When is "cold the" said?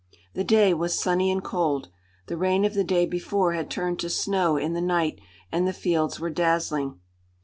1.43-2.35